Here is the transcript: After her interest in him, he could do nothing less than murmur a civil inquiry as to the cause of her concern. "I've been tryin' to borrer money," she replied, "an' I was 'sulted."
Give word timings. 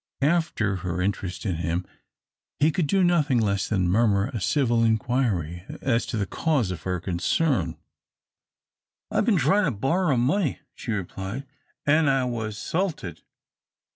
After 0.23 0.77
her 0.77 0.99
interest 0.99 1.45
in 1.45 1.57
him, 1.57 1.85
he 2.57 2.71
could 2.71 2.87
do 2.87 3.03
nothing 3.03 3.37
less 3.39 3.69
than 3.69 3.87
murmur 3.87 4.29
a 4.33 4.41
civil 4.41 4.83
inquiry 4.83 5.63
as 5.79 6.07
to 6.07 6.17
the 6.17 6.25
cause 6.25 6.71
of 6.71 6.81
her 6.81 6.99
concern. 6.99 7.77
"I've 9.11 9.25
been 9.25 9.37
tryin' 9.37 9.65
to 9.65 9.69
borrer 9.79 10.17
money," 10.17 10.61
she 10.73 10.91
replied, 10.91 11.45
"an' 11.85 12.09
I 12.09 12.25
was 12.25 12.57
'sulted." 12.57 13.21